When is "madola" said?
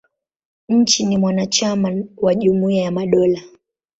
2.91-3.41